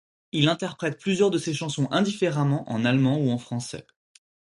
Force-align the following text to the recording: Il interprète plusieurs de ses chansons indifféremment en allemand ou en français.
Il 0.31 0.49
interprète 0.49 0.97
plusieurs 0.99 1.29
de 1.29 1.37
ses 1.37 1.53
chansons 1.53 1.87
indifféremment 1.91 2.67
en 2.71 2.85
allemand 2.85 3.19
ou 3.19 3.29
en 3.29 3.37
français. 3.37 3.85